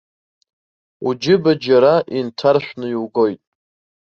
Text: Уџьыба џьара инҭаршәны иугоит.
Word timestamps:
Уџьыба 1.07 1.51
џьара 1.63 1.93
инҭаршәны 2.17 2.87
иугоит. 2.93 3.41